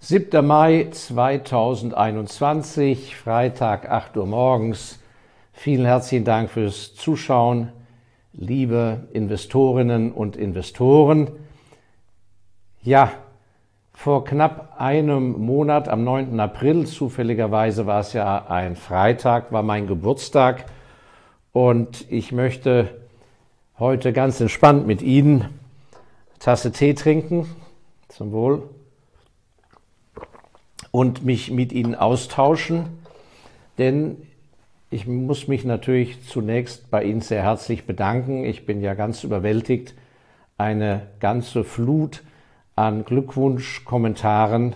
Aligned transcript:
7. 0.00 0.46
Mai 0.46 0.86
2021, 0.92 3.16
Freitag, 3.16 3.90
8 3.90 4.16
Uhr 4.16 4.26
morgens. 4.26 5.00
Vielen 5.52 5.86
herzlichen 5.86 6.24
Dank 6.24 6.50
fürs 6.50 6.94
Zuschauen, 6.94 7.72
liebe 8.32 9.08
Investorinnen 9.12 10.12
und 10.12 10.36
Investoren. 10.36 11.32
Ja, 12.80 13.10
vor 13.92 14.24
knapp 14.24 14.76
einem 14.78 15.32
Monat, 15.32 15.88
am 15.88 16.04
9. 16.04 16.38
April, 16.38 16.86
zufälligerweise 16.86 17.86
war 17.86 17.98
es 18.00 18.12
ja 18.12 18.46
ein 18.46 18.76
Freitag, 18.76 19.50
war 19.50 19.64
mein 19.64 19.88
Geburtstag 19.88 20.66
und 21.52 22.06
ich 22.08 22.30
möchte 22.30 23.00
heute 23.80 24.12
ganz 24.12 24.40
entspannt 24.40 24.86
mit 24.86 25.02
Ihnen 25.02 25.58
Tasse 26.38 26.70
Tee 26.70 26.94
trinken, 26.94 27.48
zum 28.08 28.30
Wohl, 28.30 28.62
und 30.98 31.24
mich 31.24 31.52
mit 31.52 31.72
Ihnen 31.72 31.94
austauschen, 31.94 32.86
denn 33.78 34.16
ich 34.90 35.06
muss 35.06 35.46
mich 35.46 35.64
natürlich 35.64 36.26
zunächst 36.26 36.90
bei 36.90 37.04
Ihnen 37.04 37.20
sehr 37.20 37.44
herzlich 37.44 37.86
bedanken. 37.86 38.44
Ich 38.44 38.66
bin 38.66 38.80
ja 38.80 38.94
ganz 38.94 39.22
überwältigt. 39.22 39.94
Eine 40.56 41.06
ganze 41.20 41.62
Flut 41.62 42.24
an 42.74 43.04
Glückwunschkommentaren 43.04 44.74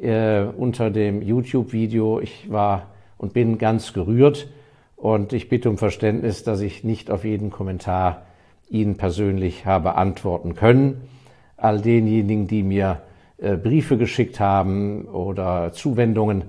äh, 0.00 0.42
unter 0.42 0.90
dem 0.90 1.22
YouTube-Video. 1.22 2.20
Ich 2.20 2.52
war 2.52 2.90
und 3.16 3.32
bin 3.32 3.58
ganz 3.58 3.92
gerührt 3.92 4.46
und 4.94 5.32
ich 5.32 5.48
bitte 5.48 5.70
um 5.70 5.76
Verständnis, 5.76 6.44
dass 6.44 6.60
ich 6.60 6.84
nicht 6.84 7.10
auf 7.10 7.24
jeden 7.24 7.50
Kommentar 7.50 8.26
Ihnen 8.70 8.96
persönlich 8.96 9.66
habe 9.66 9.96
antworten 9.96 10.54
können. 10.54 11.08
All 11.56 11.80
denjenigen, 11.80 12.46
die 12.46 12.62
mir 12.62 13.02
Briefe 13.38 13.96
geschickt 13.96 14.40
haben 14.40 15.04
oder 15.06 15.72
Zuwendungen. 15.72 16.44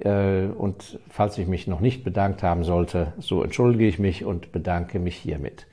Äh, 0.00 0.46
und 0.46 0.98
falls 1.10 1.38
ich 1.38 1.48
mich 1.48 1.66
noch 1.66 1.80
nicht 1.80 2.04
bedankt 2.04 2.42
haben 2.42 2.64
sollte, 2.64 3.12
so 3.18 3.42
entschuldige 3.42 3.86
ich 3.86 3.98
mich 3.98 4.24
und 4.24 4.52
bedanke 4.52 4.98
mich 4.98 5.16
hiermit. 5.16 5.66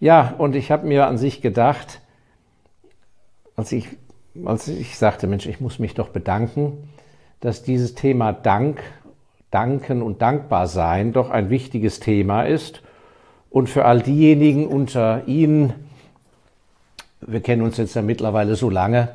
Ja, 0.00 0.34
und 0.38 0.56
ich 0.56 0.70
habe 0.70 0.86
mir 0.86 1.06
an 1.06 1.16
sich 1.16 1.40
gedacht, 1.40 2.00
als 3.54 3.72
ich, 3.72 3.88
als 4.44 4.68
ich 4.68 4.98
sagte, 4.98 5.26
Mensch, 5.26 5.46
ich 5.46 5.60
muss 5.60 5.78
mich 5.78 5.94
doch 5.94 6.08
bedanken, 6.08 6.90
dass 7.40 7.62
dieses 7.62 7.94
Thema 7.94 8.32
Dank, 8.32 8.82
Danken 9.50 10.02
und 10.02 10.20
Dankbar 10.20 10.66
sein 10.66 11.12
doch 11.12 11.30
ein 11.30 11.48
wichtiges 11.48 12.00
Thema 12.00 12.42
ist. 12.42 12.82
Und 13.48 13.70
für 13.70 13.86
all 13.86 14.02
diejenigen 14.02 14.66
unter 14.66 15.26
Ihnen, 15.26 15.72
wir 17.20 17.40
kennen 17.40 17.62
uns 17.62 17.78
jetzt 17.78 17.94
ja 17.94 18.02
mittlerweile 18.02 18.56
so 18.56 18.68
lange, 18.68 19.08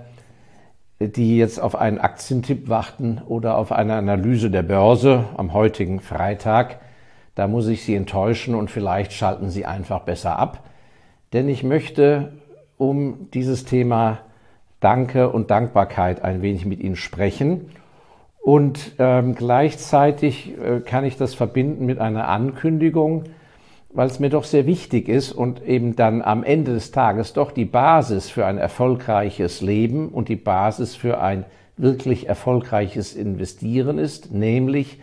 die 1.07 1.37
jetzt 1.37 1.59
auf 1.59 1.75
einen 1.75 1.97
Aktientipp 1.97 2.69
warten 2.69 3.21
oder 3.27 3.57
auf 3.57 3.71
eine 3.71 3.95
Analyse 3.95 4.51
der 4.51 4.63
Börse 4.63 5.25
am 5.35 5.53
heutigen 5.53 5.99
Freitag. 5.99 6.79
Da 7.35 7.47
muss 7.47 7.67
ich 7.67 7.83
Sie 7.83 7.95
enttäuschen 7.95 8.55
und 8.55 8.69
vielleicht 8.69 9.13
schalten 9.13 9.49
Sie 9.49 9.65
einfach 9.65 10.01
besser 10.01 10.37
ab. 10.37 10.63
Denn 11.33 11.49
ich 11.49 11.63
möchte 11.63 12.33
um 12.77 13.29
dieses 13.33 13.65
Thema 13.65 14.19
Danke 14.79 15.29
und 15.29 15.51
Dankbarkeit 15.51 16.23
ein 16.23 16.41
wenig 16.41 16.65
mit 16.65 16.79
Ihnen 16.79 16.95
sprechen. 16.95 17.69
Und 18.41 18.93
ähm, 18.97 19.35
gleichzeitig 19.35 20.57
äh, 20.57 20.79
kann 20.79 21.05
ich 21.05 21.15
das 21.15 21.35
verbinden 21.35 21.85
mit 21.85 21.99
einer 21.99 22.27
Ankündigung, 22.27 23.25
weil 23.93 24.07
es 24.07 24.19
mir 24.19 24.29
doch 24.29 24.43
sehr 24.43 24.65
wichtig 24.65 25.09
ist 25.09 25.31
und 25.31 25.63
eben 25.65 25.95
dann 25.95 26.21
am 26.21 26.43
Ende 26.43 26.73
des 26.73 26.91
Tages 26.91 27.33
doch 27.33 27.51
die 27.51 27.65
Basis 27.65 28.29
für 28.29 28.45
ein 28.45 28.57
erfolgreiches 28.57 29.61
Leben 29.61 30.09
und 30.09 30.29
die 30.29 30.35
Basis 30.35 30.95
für 30.95 31.19
ein 31.21 31.45
wirklich 31.77 32.29
erfolgreiches 32.29 33.15
Investieren 33.15 33.97
ist, 33.97 34.31
nämlich 34.31 34.99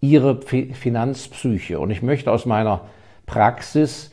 ihre 0.00 0.40
Finanzpsyche. 0.42 1.80
Und 1.80 1.90
ich 1.90 2.02
möchte 2.02 2.30
aus 2.30 2.46
meiner 2.46 2.82
Praxis 3.26 4.10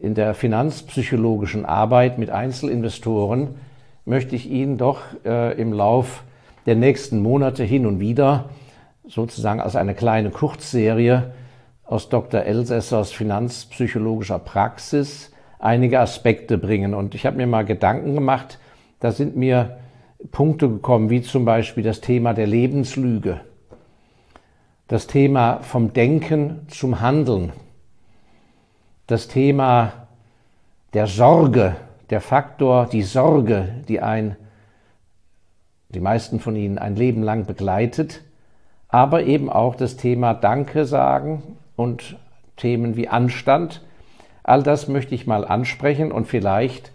in 0.00 0.14
der 0.14 0.34
finanzpsychologischen 0.34 1.64
Arbeit 1.64 2.18
mit 2.18 2.30
Einzelinvestoren, 2.30 3.56
möchte 4.04 4.34
ich 4.34 4.50
Ihnen 4.50 4.78
doch 4.78 5.02
äh, 5.24 5.60
im 5.60 5.72
Lauf 5.72 6.24
der 6.66 6.74
nächsten 6.74 7.20
Monate 7.20 7.64
hin 7.64 7.86
und 7.86 8.00
wieder 8.00 8.48
sozusagen 9.06 9.60
als 9.60 9.76
eine 9.76 9.94
kleine 9.94 10.30
Kurzserie 10.30 11.32
aus 11.90 12.08
Dr. 12.08 12.42
Elsässers 12.44 13.10
finanzpsychologischer 13.10 14.38
Praxis 14.38 15.32
einige 15.58 15.98
Aspekte 15.98 16.56
bringen. 16.56 16.94
Und 16.94 17.16
ich 17.16 17.26
habe 17.26 17.36
mir 17.36 17.48
mal 17.48 17.64
Gedanken 17.64 18.14
gemacht, 18.14 18.60
da 19.00 19.10
sind 19.10 19.36
mir 19.36 19.78
Punkte 20.30 20.68
gekommen, 20.68 21.10
wie 21.10 21.20
zum 21.20 21.44
Beispiel 21.44 21.82
das 21.82 22.00
Thema 22.00 22.32
der 22.32 22.46
Lebenslüge, 22.46 23.40
das 24.86 25.08
Thema 25.08 25.58
vom 25.62 25.92
Denken 25.92 26.60
zum 26.68 27.00
Handeln, 27.00 27.52
das 29.08 29.26
Thema 29.26 30.06
der 30.94 31.08
Sorge, 31.08 31.74
der 32.10 32.20
Faktor, 32.20 32.86
die 32.86 33.02
Sorge, 33.02 33.82
die 33.88 34.00
ein, 34.00 34.36
die 35.88 36.00
meisten 36.00 36.38
von 36.38 36.54
Ihnen 36.54 36.78
ein 36.78 36.94
Leben 36.94 37.24
lang 37.24 37.46
begleitet, 37.46 38.22
aber 38.86 39.24
eben 39.24 39.50
auch 39.50 39.74
das 39.74 39.96
Thema 39.96 40.34
Danke 40.34 40.84
sagen 40.84 41.56
und 41.80 42.16
Themen 42.56 42.94
wie 42.94 43.08
Anstand. 43.08 43.80
All 44.42 44.62
das 44.62 44.86
möchte 44.86 45.14
ich 45.14 45.26
mal 45.26 45.46
ansprechen 45.46 46.12
und 46.12 46.26
vielleicht 46.26 46.92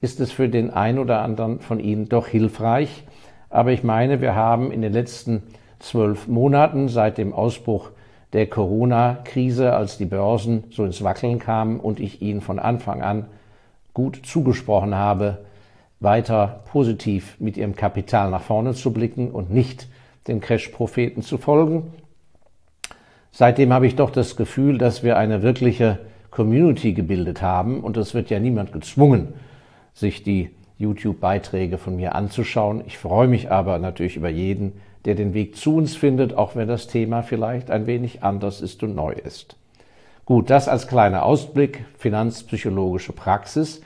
ist 0.00 0.20
es 0.20 0.30
für 0.30 0.48
den 0.48 0.70
einen 0.70 1.00
oder 1.00 1.22
anderen 1.22 1.58
von 1.58 1.80
Ihnen 1.80 2.08
doch 2.08 2.28
hilfreich. 2.28 3.02
Aber 3.50 3.72
ich 3.72 3.82
meine, 3.82 4.20
wir 4.20 4.36
haben 4.36 4.70
in 4.70 4.80
den 4.80 4.92
letzten 4.92 5.42
zwölf 5.80 6.28
Monaten 6.28 6.88
seit 6.88 7.18
dem 7.18 7.32
Ausbruch 7.32 7.90
der 8.32 8.46
Corona-Krise, 8.46 9.72
als 9.72 9.98
die 9.98 10.04
Börsen 10.04 10.64
so 10.70 10.84
ins 10.84 11.02
Wackeln 11.02 11.40
kamen 11.40 11.80
und 11.80 11.98
ich 11.98 12.22
Ihnen 12.22 12.40
von 12.40 12.60
Anfang 12.60 13.02
an 13.02 13.26
gut 13.92 14.20
zugesprochen 14.24 14.94
habe, 14.94 15.38
weiter 15.98 16.60
positiv 16.70 17.34
mit 17.40 17.56
Ihrem 17.56 17.74
Kapital 17.74 18.30
nach 18.30 18.42
vorne 18.42 18.74
zu 18.74 18.92
blicken 18.92 19.32
und 19.32 19.50
nicht 19.50 19.88
den 20.28 20.40
Crash-Propheten 20.40 21.22
zu 21.22 21.38
folgen, 21.38 21.92
Seitdem 23.30 23.72
habe 23.72 23.86
ich 23.86 23.96
doch 23.96 24.10
das 24.10 24.36
Gefühl, 24.36 24.78
dass 24.78 25.02
wir 25.02 25.16
eine 25.16 25.42
wirkliche 25.42 25.98
Community 26.30 26.92
gebildet 26.92 27.42
haben 27.42 27.80
und 27.80 27.96
es 27.96 28.14
wird 28.14 28.30
ja 28.30 28.38
niemand 28.38 28.72
gezwungen, 28.72 29.34
sich 29.94 30.22
die 30.22 30.50
YouTube-Beiträge 30.78 31.78
von 31.78 31.96
mir 31.96 32.14
anzuschauen. 32.14 32.82
Ich 32.86 32.98
freue 32.98 33.28
mich 33.28 33.50
aber 33.50 33.78
natürlich 33.78 34.16
über 34.16 34.28
jeden, 34.28 34.72
der 35.04 35.14
den 35.14 35.34
Weg 35.34 35.56
zu 35.56 35.76
uns 35.76 35.96
findet, 35.96 36.34
auch 36.34 36.54
wenn 36.56 36.68
das 36.68 36.86
Thema 36.86 37.22
vielleicht 37.22 37.70
ein 37.70 37.86
wenig 37.86 38.22
anders 38.22 38.60
ist 38.60 38.82
und 38.82 38.94
neu 38.94 39.12
ist. 39.12 39.56
Gut, 40.24 40.50
das 40.50 40.68
als 40.68 40.86
kleiner 40.86 41.24
Ausblick, 41.24 41.84
finanzpsychologische 41.96 43.12
Praxis. 43.12 43.80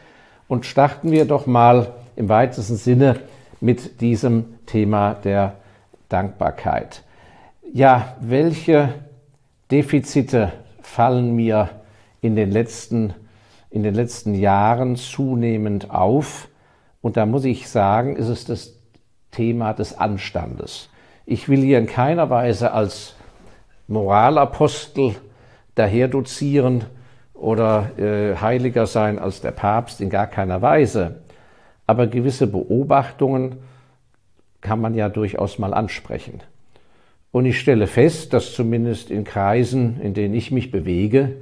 Und 0.49 0.67
starten 0.67 1.13
wir 1.13 1.25
doch 1.25 1.47
mal 1.47 1.95
im 2.17 2.29
weitesten 2.29 2.77
Sinne 2.77 3.21
mit 3.61 4.01
diesem 4.01 4.47
Thema 4.67 5.15
der 5.15 5.55
Dankbarkeit. 6.09 7.05
Ja, 7.73 8.17
welche 8.21 8.93
Defizite 9.73 10.53
fallen 10.83 11.35
mir 11.35 11.71
in 12.21 12.37
den 12.37 12.51
letzten, 12.51 13.15
in 13.71 13.83
den 13.83 13.95
letzten 13.95 14.35
Jahren 14.35 14.97
zunehmend 14.97 15.91
auf. 15.91 16.49
Und 17.01 17.17
da 17.17 17.25
muss 17.25 17.47
ich 17.47 17.71
sagen, 17.71 18.15
ist 18.15 18.29
es 18.29 18.45
das 18.45 18.75
Thema 19.31 19.73
des 19.73 19.97
Anstandes. 19.97 20.91
Ich 21.25 21.49
will 21.49 21.63
hier 21.63 21.79
in 21.79 21.87
keiner 21.87 22.29
Weise 22.29 22.73
als 22.73 23.17
Moralapostel 23.89 25.15
daher 25.75 26.09
dozieren 26.09 26.85
oder 27.33 27.99
äh, 27.99 28.37
heiliger 28.37 28.87
sein 28.87 29.19
als 29.19 29.41
der 29.41 29.53
Papst, 29.53 30.03
in 30.03 30.11
gar 30.11 30.27
keiner 30.27 30.61
Weise. 30.61 31.23
Aber 31.87 32.07
gewisse 32.07 32.47
Beobachtungen 32.47 33.57
kann 34.61 34.83
man 34.83 34.95
ja 34.95 35.09
durchaus 35.09 35.59
mal 35.59 35.73
ansprechen. 35.73 36.43
Und 37.33 37.47
ich 37.47 37.59
stelle 37.59 37.87
fest, 37.87 38.35
dass 38.35 38.55
zumindest 38.55 39.11
in 39.11 39.25
Kreisen, 39.25 40.01
in 40.01 40.13
denen 40.15 40.35
ich 40.35 40.51
mich 40.51 40.71
bewege, 40.71 41.35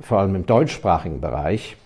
vor 0.00 0.18
allem 0.18 0.34
im 0.34 0.46
deutschsprachigen 0.46 1.20
Bereich, 1.20 1.76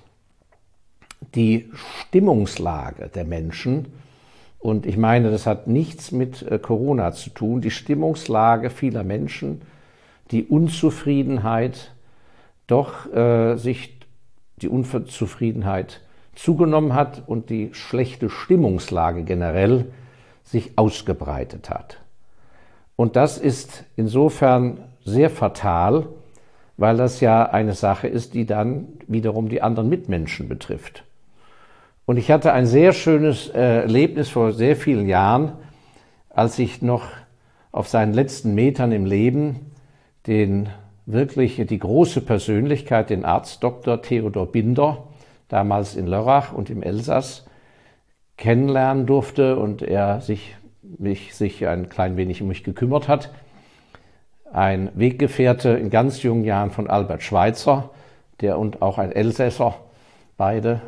die 1.34 1.70
Stimmungslage 1.74 3.08
der 3.08 3.24
Menschen, 3.24 3.92
und 4.58 4.86
ich 4.86 4.96
meine, 4.96 5.32
das 5.32 5.46
hat 5.46 5.66
nichts 5.66 6.12
mit 6.12 6.42
äh, 6.42 6.58
Corona 6.58 7.12
zu 7.12 7.30
tun, 7.30 7.60
die 7.60 7.72
Stimmungslage 7.72 8.70
vieler 8.70 9.02
Menschen, 9.02 9.62
die 10.30 10.44
Unzufriedenheit, 10.44 11.92
doch 12.68 13.12
äh, 13.12 13.56
sich 13.56 13.98
die 14.58 14.68
Unzufriedenheit 14.68 16.00
zugenommen 16.36 16.94
hat 16.94 17.24
und 17.26 17.50
die 17.50 17.74
schlechte 17.74 18.30
Stimmungslage 18.30 19.24
generell 19.24 19.92
sich 20.44 20.78
ausgebreitet 20.78 21.68
hat. 21.68 22.01
Und 22.96 23.16
das 23.16 23.38
ist 23.38 23.84
insofern 23.96 24.78
sehr 25.04 25.30
fatal, 25.30 26.06
weil 26.76 26.96
das 26.96 27.20
ja 27.20 27.44
eine 27.44 27.74
Sache 27.74 28.08
ist, 28.08 28.34
die 28.34 28.46
dann 28.46 28.88
wiederum 29.08 29.48
die 29.48 29.62
anderen 29.62 29.88
Mitmenschen 29.88 30.48
betrifft. 30.48 31.04
Und 32.06 32.16
ich 32.16 32.30
hatte 32.30 32.52
ein 32.52 32.66
sehr 32.66 32.92
schönes 32.92 33.48
äh, 33.48 33.82
Erlebnis 33.82 34.28
vor 34.28 34.52
sehr 34.52 34.76
vielen 34.76 35.08
Jahren 35.08 35.52
als 36.34 36.58
ich 36.58 36.82
noch 36.82 37.04
auf 37.70 37.88
seinen 37.88 38.12
letzten 38.12 38.54
Metern 38.54 38.92
im 38.92 39.06
Leben 39.06 39.72
den 40.26 40.68
wirklich 41.04 41.56
die 41.66 41.78
große 41.78 42.20
Persönlichkeit, 42.20 43.10
den 43.10 43.24
Arzt 43.24 43.62
Dr. 43.62 44.02
Theodor 44.02 44.46
Binder, 44.46 45.08
damals 45.48 45.96
in 45.96 46.06
Lörrach 46.06 46.52
und 46.52 46.70
im 46.70 46.82
Elsass, 46.82 47.46
kennenlernen 48.36 49.06
durfte 49.06 49.56
und 49.56 49.82
er 49.82 50.20
sich, 50.20 50.56
mich, 50.98 51.34
sich 51.34 51.66
ein 51.66 51.88
klein 51.88 52.16
wenig 52.16 52.42
um 52.42 52.48
mich 52.48 52.64
gekümmert 52.64 53.08
hat. 53.08 53.30
Ein 54.52 54.90
Weggefährte 54.94 55.70
in 55.70 55.90
ganz 55.90 56.22
jungen 56.22 56.44
Jahren 56.44 56.70
von 56.70 56.88
Albert 56.88 57.22
Schweitzer, 57.22 57.90
der 58.40 58.58
und 58.58 58.82
auch 58.82 58.98
ein 58.98 59.12
Elsässer, 59.12 59.76
beide, 60.36 60.82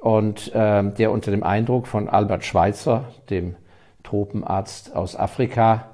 und 0.00 0.54
äh, 0.54 0.82
der 0.92 1.10
unter 1.10 1.30
dem 1.30 1.42
Eindruck 1.42 1.86
von 1.86 2.08
Albert 2.08 2.44
Schweitzer, 2.44 3.04
dem 3.28 3.56
Tropenarzt 4.02 4.94
aus 4.94 5.16
Afrika, 5.16 5.88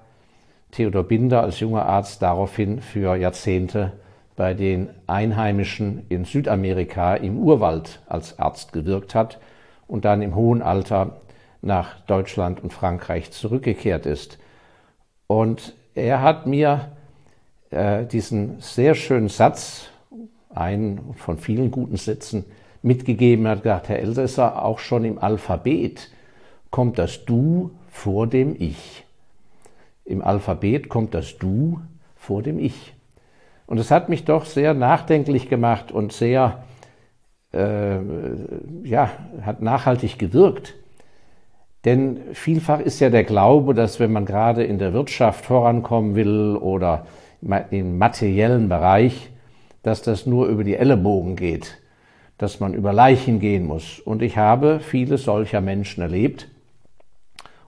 Theodor 0.70 1.04
Binder 1.04 1.42
als 1.42 1.60
junger 1.60 1.86
Arzt 1.86 2.22
daraufhin 2.22 2.80
für 2.80 3.16
Jahrzehnte 3.16 3.92
bei 4.36 4.54
den 4.54 4.88
Einheimischen 5.06 6.06
in 6.08 6.24
Südamerika 6.24 7.14
im 7.14 7.38
Urwald 7.38 8.00
als 8.06 8.38
Arzt 8.38 8.72
gewirkt 8.72 9.14
hat 9.14 9.38
und 9.86 10.04
dann 10.04 10.22
im 10.22 10.34
hohen 10.34 10.62
Alter 10.62 11.20
nach 11.62 12.00
Deutschland 12.00 12.62
und 12.62 12.72
Frankreich 12.72 13.30
zurückgekehrt 13.30 14.04
ist. 14.04 14.38
Und 15.26 15.74
er 15.94 16.20
hat 16.20 16.46
mir 16.46 16.92
äh, 17.70 18.04
diesen 18.04 18.60
sehr 18.60 18.94
schönen 18.94 19.28
Satz, 19.28 19.88
einen 20.50 21.14
von 21.14 21.38
vielen 21.38 21.70
guten 21.70 21.96
Sätzen, 21.96 22.44
mitgegeben. 22.82 23.46
Er 23.46 23.52
hat 23.52 23.62
gesagt, 23.62 23.88
Herr 23.88 23.98
Elsässer, 24.00 24.62
auch 24.64 24.78
schon 24.78 25.04
im 25.04 25.18
Alphabet 25.18 26.10
kommt 26.70 26.98
das 26.98 27.24
Du 27.24 27.70
vor 27.88 28.26
dem 28.26 28.56
Ich. 28.58 29.04
Im 30.04 30.22
Alphabet 30.22 30.88
kommt 30.88 31.14
das 31.14 31.38
Du 31.38 31.80
vor 32.16 32.42
dem 32.42 32.58
Ich. 32.58 32.92
Und 33.66 33.78
es 33.78 33.90
hat 33.90 34.08
mich 34.08 34.24
doch 34.24 34.44
sehr 34.44 34.74
nachdenklich 34.74 35.48
gemacht 35.48 35.92
und 35.92 36.12
sehr, 36.12 36.64
äh, 37.52 37.98
ja, 38.82 39.10
hat 39.42 39.62
nachhaltig 39.62 40.18
gewirkt. 40.18 40.74
Denn 41.84 42.20
vielfach 42.32 42.80
ist 42.80 43.00
ja 43.00 43.10
der 43.10 43.24
Glaube, 43.24 43.74
dass 43.74 43.98
wenn 43.98 44.12
man 44.12 44.24
gerade 44.24 44.62
in 44.62 44.78
der 44.78 44.92
Wirtschaft 44.92 45.44
vorankommen 45.44 46.14
will 46.14 46.56
oder 46.56 47.06
im 47.70 47.98
materiellen 47.98 48.68
Bereich, 48.68 49.30
dass 49.82 50.02
das 50.02 50.26
nur 50.26 50.46
über 50.46 50.62
die 50.62 50.76
Ellenbogen 50.76 51.34
geht, 51.34 51.78
dass 52.38 52.60
man 52.60 52.72
über 52.72 52.92
Leichen 52.92 53.40
gehen 53.40 53.66
muss. 53.66 53.98
Und 53.98 54.22
ich 54.22 54.36
habe 54.36 54.78
viele 54.80 55.18
solcher 55.18 55.60
Menschen 55.60 56.02
erlebt. 56.02 56.48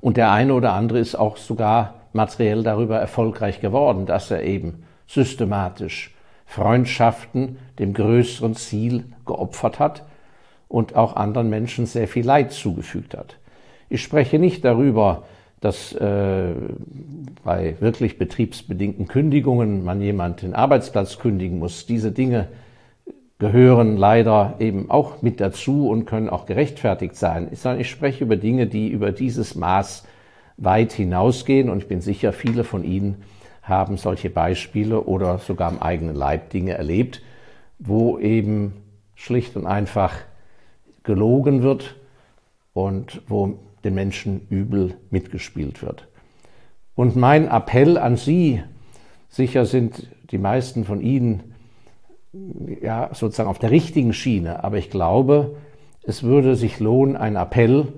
Und 0.00 0.16
der 0.16 0.30
eine 0.30 0.54
oder 0.54 0.74
andere 0.74 1.00
ist 1.00 1.16
auch 1.16 1.36
sogar 1.36 1.94
materiell 2.12 2.62
darüber 2.62 2.98
erfolgreich 2.98 3.60
geworden, 3.60 4.06
dass 4.06 4.30
er 4.30 4.44
eben 4.44 4.84
systematisch 5.08 6.14
Freundschaften 6.46 7.58
dem 7.80 7.94
größeren 7.94 8.54
Ziel 8.54 9.06
geopfert 9.26 9.80
hat 9.80 10.04
und 10.68 10.94
auch 10.94 11.16
anderen 11.16 11.50
Menschen 11.50 11.86
sehr 11.86 12.06
viel 12.06 12.24
Leid 12.24 12.52
zugefügt 12.52 13.16
hat. 13.16 13.38
Ich 13.88 14.02
spreche 14.02 14.38
nicht 14.38 14.64
darüber, 14.64 15.24
dass 15.60 15.94
äh, 15.94 16.52
bei 17.42 17.76
wirklich 17.80 18.18
betriebsbedingten 18.18 19.08
Kündigungen 19.08 19.84
man 19.84 20.00
jemand 20.00 20.42
den 20.42 20.54
Arbeitsplatz 20.54 21.18
kündigen 21.18 21.58
muss. 21.58 21.86
Diese 21.86 22.12
Dinge 22.12 22.48
gehören 23.38 23.96
leider 23.96 24.54
eben 24.58 24.90
auch 24.90 25.22
mit 25.22 25.40
dazu 25.40 25.88
und 25.88 26.04
können 26.04 26.28
auch 26.28 26.46
gerechtfertigt 26.46 27.16
sein. 27.16 27.48
Ich 27.78 27.90
spreche 27.90 28.24
über 28.24 28.36
Dinge, 28.36 28.66
die 28.66 28.88
über 28.88 29.12
dieses 29.12 29.54
Maß 29.54 30.04
weit 30.56 30.92
hinausgehen 30.92 31.68
und 31.68 31.78
ich 31.78 31.88
bin 31.88 32.00
sicher, 32.00 32.32
viele 32.32 32.64
von 32.64 32.84
Ihnen 32.84 33.22
haben 33.62 33.96
solche 33.96 34.30
Beispiele 34.30 35.00
oder 35.00 35.38
sogar 35.38 35.68
am 35.68 35.78
eigenen 35.78 36.14
Leib 36.14 36.50
Dinge 36.50 36.74
erlebt, 36.74 37.22
wo 37.78 38.18
eben 38.18 38.74
schlicht 39.14 39.56
und 39.56 39.66
einfach 39.66 40.14
gelogen 41.02 41.62
wird 41.62 41.96
und 42.72 43.22
wo 43.26 43.58
den 43.84 43.94
Menschen 43.94 44.46
übel 44.48 44.94
mitgespielt 45.10 45.82
wird. 45.82 46.08
Und 46.94 47.16
mein 47.16 47.48
Appell 47.48 47.98
an 47.98 48.16
Sie, 48.16 48.62
sicher 49.28 49.66
sind 49.66 50.08
die 50.30 50.38
meisten 50.38 50.84
von 50.84 51.00
Ihnen 51.00 51.54
ja 52.80 53.10
sozusagen 53.12 53.48
auf 53.48 53.58
der 53.58 53.70
richtigen 53.70 54.12
Schiene, 54.12 54.64
aber 54.64 54.78
ich 54.78 54.90
glaube, 54.90 55.56
es 56.02 56.22
würde 56.22 56.56
sich 56.56 56.80
lohnen, 56.80 57.16
ein 57.16 57.36
Appell 57.36 57.92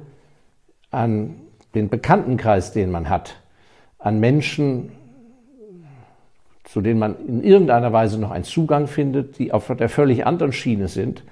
an 0.90 1.36
den 1.74 1.88
Bekanntenkreis, 1.88 2.72
den 2.72 2.90
man 2.90 3.08
hat, 3.08 3.36
an 3.98 4.20
Menschen, 4.20 4.92
zu 6.64 6.80
denen 6.80 6.98
man 6.98 7.16
in 7.26 7.42
irgendeiner 7.42 7.92
Weise 7.92 8.18
noch 8.18 8.30
einen 8.30 8.44
Zugang 8.44 8.86
findet, 8.86 9.38
die 9.38 9.52
auf 9.52 9.66
der 9.66 9.88
völlig 9.88 10.26
anderen 10.26 10.52
Schiene 10.52 10.88
sind, 10.88 11.24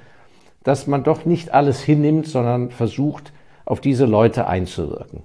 dass 0.62 0.86
man 0.86 1.04
doch 1.04 1.24
nicht 1.24 1.52
alles 1.52 1.82
hinnimmt, 1.82 2.26
sondern 2.26 2.70
versucht, 2.70 3.32
auf 3.64 3.80
diese 3.80 4.06
Leute 4.06 4.46
einzuwirken. 4.46 5.22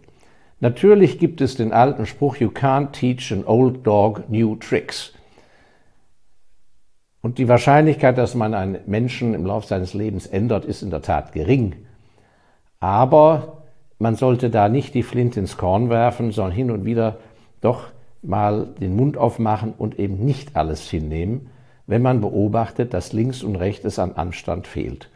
Natürlich 0.59 1.19
gibt 1.19 1.41
es 1.41 1.55
den 1.55 1.71
alten 1.71 2.05
Spruch, 2.05 2.37
you 2.37 2.49
can't 2.49 2.91
teach 2.91 3.31
an 3.31 3.45
old 3.45 3.85
dog 3.85 4.29
new 4.29 4.55
tricks. 4.55 5.13
Und 7.21 7.37
die 7.37 7.47
Wahrscheinlichkeit, 7.47 8.17
dass 8.17 8.35
man 8.35 8.53
einen 8.53 8.79
Menschen 8.85 9.33
im 9.33 9.45
Laufe 9.45 9.67
seines 9.67 9.93
Lebens 9.93 10.25
ändert, 10.25 10.65
ist 10.65 10.81
in 10.81 10.89
der 10.89 11.01
Tat 11.01 11.33
gering. 11.33 11.75
Aber 12.79 13.63
man 13.99 14.15
sollte 14.15 14.49
da 14.49 14.69
nicht 14.69 14.93
die 14.93 15.03
Flint 15.03 15.35
ins 15.35 15.57
Korn 15.57 15.89
werfen, 15.89 16.31
sondern 16.31 16.53
hin 16.53 16.71
und 16.71 16.85
wieder 16.85 17.17
doch 17.61 17.87
mal 18.21 18.67
den 18.79 18.95
Mund 18.95 19.17
aufmachen 19.17 19.73
und 19.77 19.99
eben 19.99 20.25
nicht 20.25 20.55
alles 20.55 20.89
hinnehmen, 20.89 21.49
wenn 21.87 22.01
man 22.01 22.21
beobachtet, 22.21 22.93
dass 22.93 23.13
links 23.13 23.43
und 23.43 23.55
rechts 23.55 23.85
es 23.85 23.99
an 23.99 24.13
Anstand 24.13 24.67
fehlt. 24.67 25.09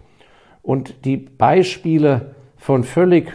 Und 0.62 1.06
die 1.06 1.18
Beispiele 1.18 2.36
von 2.63 2.86
völlig 2.86 3.33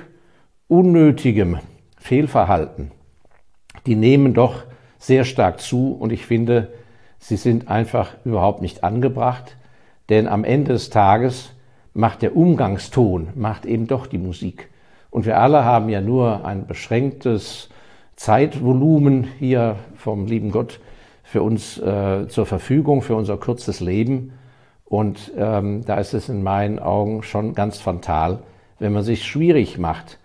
unnötigem 0.69 1.58
Fehlverhalten, 1.98 2.92
die 3.84 3.94
nehmen 3.94 4.32
doch 4.32 4.62
sehr 4.98 5.26
stark 5.26 5.60
zu 5.60 5.92
und 5.92 6.14
ich 6.14 6.25
finde, 6.25 6.72
sie 7.19 7.36
sind 7.36 7.69
einfach 7.69 8.14
überhaupt 8.25 8.62
nicht 8.62 8.84
angebracht, 8.84 9.58
denn 10.08 10.28
am 10.28 10.44
Ende 10.44 10.72
des 10.72 10.88
Tages 10.88 11.50
macht 11.92 12.22
der 12.22 12.36
Umgangston, 12.36 13.28
macht 13.34 13.66
eben 13.66 13.86
doch 13.86 14.06
die 14.06 14.16
Musik. 14.16 14.70
Und 15.10 15.26
wir 15.26 15.38
alle 15.38 15.62
haben 15.62 15.90
ja 15.90 16.00
nur 16.00 16.46
ein 16.46 16.66
beschränktes 16.66 17.69
Zeitvolumen 18.16 19.25
hier 19.38 19.76
vom 19.94 20.25
lieben 20.25 20.52
Gott 20.52 20.80
für 21.23 21.42
uns 21.42 21.76
äh, 21.76 22.28
zur 22.28 22.47
Verfügung, 22.47 23.02
für 23.02 23.14
unser 23.14 23.37
kurzes 23.37 23.80
Leben. 23.80 24.32
Und 24.87 25.32
ähm, 25.37 25.85
da 25.85 25.97
ist 25.97 26.14
es 26.14 26.30
in 26.30 26.42
meinen 26.42 26.78
Augen 26.78 27.23
schon 27.23 27.52
ganz 27.52 27.76
fatal, 27.76 28.38
wenn 28.78 28.92
man 28.92 29.02
sich 29.02 29.25
schwierig 29.25 29.78
macht. 29.78 30.18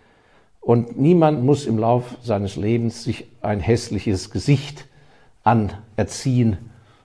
Und 0.62 1.00
niemand 1.00 1.44
muss 1.44 1.66
im 1.66 1.78
Lauf 1.78 2.16
seines 2.22 2.56
Lebens 2.56 3.04
sich 3.04 3.26
ein 3.42 3.60
hässliches 3.60 4.32
Gesicht 4.32 4.88
anerziehen 5.44 6.58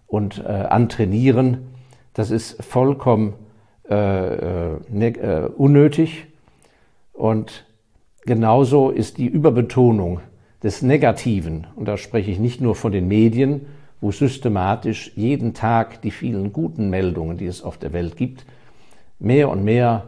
und 0.06 0.38
äh, 0.38 0.48
antrainieren. 0.48 1.68
Das 2.14 2.30
ist 2.30 2.62
vollkommen 2.62 3.34
äh, 3.90 3.94
äh, 3.94 4.76
ne, 4.88 5.08
äh 5.08 5.48
unnötig. 5.56 6.26
Und 7.12 7.64
Genauso 8.28 8.90
ist 8.90 9.16
die 9.16 9.26
Überbetonung 9.26 10.20
des 10.62 10.82
Negativen, 10.82 11.66
und 11.76 11.88
da 11.88 11.96
spreche 11.96 12.30
ich 12.30 12.38
nicht 12.38 12.60
nur 12.60 12.74
von 12.74 12.92
den 12.92 13.08
Medien, 13.08 13.62
wo 14.02 14.12
systematisch 14.12 15.12
jeden 15.16 15.54
Tag 15.54 16.02
die 16.02 16.10
vielen 16.10 16.52
guten 16.52 16.90
Meldungen, 16.90 17.38
die 17.38 17.46
es 17.46 17.62
auf 17.62 17.78
der 17.78 17.94
Welt 17.94 18.18
gibt, 18.18 18.44
mehr 19.18 19.48
und 19.48 19.64
mehr 19.64 20.04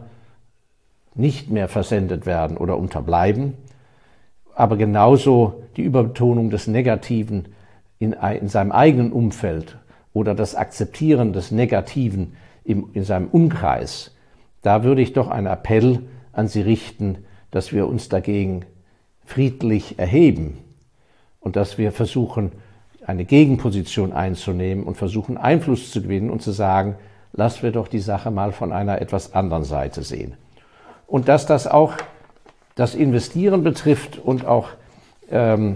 nicht 1.15 1.49
mehr 1.49 1.67
versendet 1.67 2.25
werden 2.25 2.57
oder 2.57 2.77
unterbleiben, 2.77 3.53
aber 4.55 4.77
genauso 4.77 5.63
die 5.77 5.83
Überbetonung 5.83 6.49
des 6.49 6.67
Negativen 6.67 7.47
in, 7.99 8.13
in 8.13 8.47
seinem 8.47 8.71
eigenen 8.71 9.11
Umfeld 9.11 9.77
oder 10.13 10.35
das 10.35 10.55
Akzeptieren 10.55 11.33
des 11.33 11.51
Negativen 11.51 12.33
im, 12.63 12.89
in 12.93 13.03
seinem 13.03 13.27
Umkreis, 13.27 14.11
da 14.61 14.83
würde 14.83 15.01
ich 15.01 15.13
doch 15.13 15.29
einen 15.29 15.47
Appell 15.47 16.03
an 16.33 16.47
Sie 16.47 16.61
richten, 16.61 17.19
dass 17.49 17.73
wir 17.73 17.87
uns 17.87 18.09
dagegen 18.09 18.65
friedlich 19.25 19.99
erheben 19.99 20.57
und 21.39 21.55
dass 21.55 21.77
wir 21.77 21.91
versuchen, 21.91 22.51
eine 23.05 23.25
Gegenposition 23.25 24.13
einzunehmen 24.13 24.83
und 24.83 24.95
versuchen, 24.95 25.37
Einfluss 25.37 25.91
zu 25.91 26.01
gewinnen 26.01 26.29
und 26.29 26.41
zu 26.41 26.51
sagen, 26.51 26.95
lass 27.33 27.63
wir 27.63 27.71
doch 27.71 27.87
die 27.87 27.99
Sache 27.99 28.29
mal 28.29 28.51
von 28.51 28.71
einer 28.71 29.01
etwas 29.01 29.33
anderen 29.33 29.63
Seite 29.63 30.03
sehen. 30.03 30.35
Und 31.11 31.27
dass 31.27 31.45
das 31.45 31.67
auch 31.67 31.95
das 32.75 32.95
Investieren 32.95 33.65
betrifft 33.65 34.17
und 34.17 34.45
auch 34.45 34.69
ähm, 35.29 35.75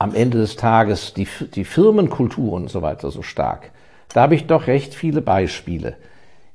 am 0.00 0.16
Ende 0.16 0.38
des 0.38 0.56
Tages 0.56 1.14
die, 1.14 1.28
die 1.54 1.64
Firmenkultur 1.64 2.54
und 2.54 2.68
so 2.68 2.82
weiter 2.82 3.12
so 3.12 3.22
stark. 3.22 3.70
Da 4.12 4.22
habe 4.22 4.34
ich 4.34 4.48
doch 4.48 4.66
recht 4.66 4.96
viele 4.96 5.22
Beispiele. 5.22 5.94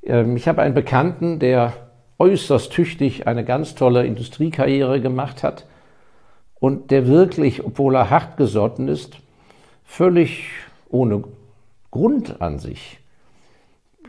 Ähm, 0.03 0.35
ich 0.35 0.49
habe 0.49 0.63
einen 0.63 0.73
Bekannten, 0.73 1.39
der 1.39 1.71
äußerst 2.19 2.73
tüchtig 2.73 3.25
eine 3.25 3.45
ganz 3.45 3.73
tolle 3.73 4.05
Industriekarriere 4.05 4.99
gemacht 4.99 5.41
hat 5.41 5.65
und 6.55 6.91
der 6.91 7.07
wirklich, 7.07 7.63
obwohl 7.63 7.95
er 7.95 8.09
hart 8.09 8.35
gesotten 8.35 8.89
ist, 8.89 9.15
völlig 9.85 10.49
ohne 10.89 11.23
Grund 11.89 12.41
an 12.41 12.59
sich 12.59 12.99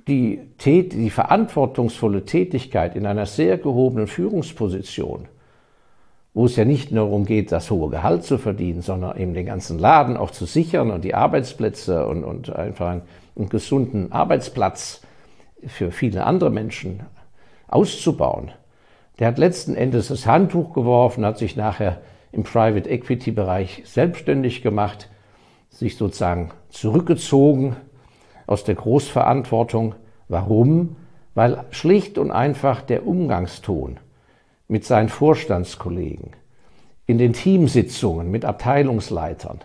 die, 0.09 0.41
die 0.65 1.11
verantwortungsvolle 1.11 2.25
Tätigkeit 2.25 2.95
in 2.95 3.07
einer 3.07 3.27
sehr 3.27 3.59
gehobenen 3.59 4.07
Führungsposition, 4.07 5.27
wo 6.33 6.47
es 6.47 6.57
ja 6.57 6.65
nicht 6.65 6.93
nur 6.93 7.07
darum 7.07 7.25
geht, 7.25 7.51
das 7.51 7.71
hohe 7.71 7.91
Gehalt 7.91 8.23
zu 8.23 8.39
verdienen, 8.39 8.83
sondern 8.83 9.17
eben 9.19 9.35
den 9.35 9.47
ganzen 9.47 9.79
Laden 9.79 10.17
auch 10.17 10.31
zu 10.31 10.47
sichern 10.47 10.91
und 10.91 11.03
die 11.05 11.15
Arbeitsplätze 11.15 12.07
und, 12.07 12.25
und 12.25 12.55
einfach 12.55 12.89
einen, 12.89 13.03
einen 13.37 13.49
gesunden 13.49 14.13
Arbeitsplatz 14.13 15.01
für 15.67 15.91
viele 15.91 16.25
andere 16.25 16.51
Menschen 16.51 17.01
auszubauen. 17.67 18.53
Der 19.19 19.29
hat 19.29 19.39
letzten 19.39 19.75
Endes 19.75 20.09
das 20.09 20.27
Handtuch 20.27 20.73
geworfen, 20.73 21.25
hat 21.25 21.39
sich 21.39 21.57
nachher 21.57 22.01
im 22.33 22.45
Private 22.45 22.89
Equity 22.89 23.33
Bereich 23.33 23.83
selbstständig 23.87 24.63
gemacht, 24.63 25.09
sich 25.71 25.97
sozusagen 25.97 26.51
zurückgezogen 26.69 27.77
aus 28.47 28.65
der 28.65 28.75
Großverantwortung. 28.75 29.95
Warum? 30.29 30.97
Weil 31.35 31.65
schlicht 31.71 32.19
und 32.19 32.31
einfach 32.31 32.83
der 32.83 33.07
Umgangston 33.07 33.99
mit 34.69 34.85
seinen 34.85 35.09
Vorstandskollegen, 35.09 36.33
in 37.07 37.19
den 37.19 37.33
Teamsitzungen 37.33 38.31
mit 38.31 38.45
Abteilungsleitern 38.45 39.61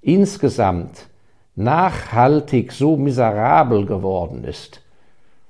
insgesamt 0.00 1.08
nachhaltig 1.56 2.72
so 2.72 2.96
miserabel 2.96 3.84
geworden 3.84 4.44
ist, 4.44 4.80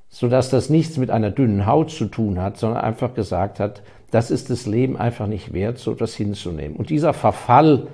so 0.09 0.29
dass 0.29 0.49
das 0.49 0.71
nichts 0.71 0.97
mit 0.97 1.11
einer 1.11 1.31
dünnen 1.31 1.67
Haut 1.67 1.91
zu 1.91 2.07
tun 2.07 2.41
hat, 2.41 2.57
sondern 2.57 2.81
einfach 2.81 3.13
gesagt 3.15 3.61
hat, 3.61 3.83
das 4.11 4.31
ist 4.31 4.49
das 4.49 4.65
Leben 4.65 4.97
einfach 4.97 5.27
nicht 5.27 5.53
wert, 5.53 5.77
so 5.79 5.93
etwas 5.93 6.15
hinzunehmen. 6.15 6.77
Und 6.77 6.89
dieser 6.89 7.13
Verfall 7.13 7.89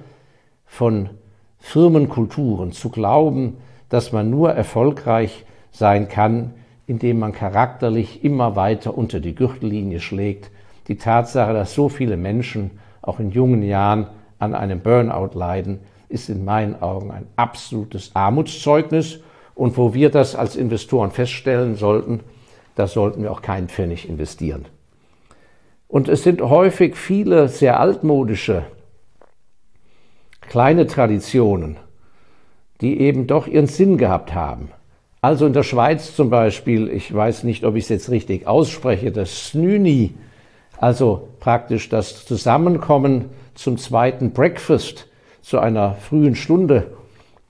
von 0.64 1.10
Firmenkulturen 1.58 2.70
zu 2.70 2.90
glauben, 2.90 3.56
dass 3.94 4.10
man 4.10 4.28
nur 4.28 4.50
erfolgreich 4.50 5.44
sein 5.70 6.08
kann, 6.08 6.52
indem 6.88 7.20
man 7.20 7.30
charakterlich 7.30 8.24
immer 8.24 8.56
weiter 8.56 8.98
unter 8.98 9.20
die 9.20 9.36
Gürtellinie 9.36 10.00
schlägt. 10.00 10.50
Die 10.88 10.98
Tatsache, 10.98 11.52
dass 11.52 11.74
so 11.74 11.88
viele 11.88 12.16
Menschen 12.16 12.72
auch 13.02 13.20
in 13.20 13.30
jungen 13.30 13.62
Jahren 13.62 14.08
an 14.40 14.52
einem 14.52 14.80
Burnout 14.80 15.38
leiden, 15.38 15.78
ist 16.08 16.28
in 16.28 16.44
meinen 16.44 16.82
Augen 16.82 17.12
ein 17.12 17.28
absolutes 17.36 18.10
Armutszeugnis 18.14 19.20
und 19.54 19.76
wo 19.76 19.94
wir 19.94 20.10
das 20.10 20.34
als 20.34 20.56
Investoren 20.56 21.12
feststellen 21.12 21.76
sollten, 21.76 22.18
da 22.74 22.88
sollten 22.88 23.22
wir 23.22 23.30
auch 23.30 23.42
keinen 23.42 23.68
Pfennig 23.68 24.08
investieren. 24.08 24.64
Und 25.86 26.08
es 26.08 26.24
sind 26.24 26.42
häufig 26.42 26.96
viele 26.96 27.46
sehr 27.46 27.78
altmodische 27.78 28.64
kleine 30.40 30.88
Traditionen, 30.88 31.76
die 32.84 33.00
eben 33.00 33.26
doch 33.26 33.46
ihren 33.46 33.66
Sinn 33.66 33.96
gehabt 33.96 34.34
haben. 34.34 34.68
Also 35.22 35.46
in 35.46 35.54
der 35.54 35.62
Schweiz 35.62 36.14
zum 36.14 36.28
Beispiel, 36.28 36.90
ich 36.90 37.12
weiß 37.12 37.44
nicht, 37.44 37.64
ob 37.64 37.76
ich 37.76 37.84
es 37.84 37.88
jetzt 37.88 38.10
richtig 38.10 38.46
ausspreche, 38.46 39.10
das 39.10 39.46
Snüni, 39.48 40.12
also 40.78 41.28
praktisch 41.40 41.88
das 41.88 42.26
Zusammenkommen 42.26 43.30
zum 43.54 43.78
zweiten 43.78 44.32
Breakfast, 44.32 45.08
zu 45.40 45.60
einer 45.60 45.94
frühen 45.94 46.34
Stunde, 46.34 46.88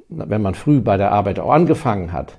wenn 0.09 0.41
man 0.41 0.55
früh 0.55 0.81
bei 0.81 0.97
der 0.97 1.11
Arbeit 1.11 1.41
auch 1.41 1.51
angefangen 1.51 2.13
hat. 2.13 2.39